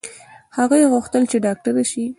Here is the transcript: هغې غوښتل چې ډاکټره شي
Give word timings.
هغې 0.57 0.89
غوښتل 0.91 1.23
چې 1.31 1.37
ډاکټره 1.45 1.83
شي 1.91 2.03